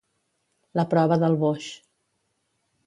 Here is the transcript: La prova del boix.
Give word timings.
La 0.79 0.85
prova 0.95 1.19
del 1.25 1.39
boix. 1.45 1.69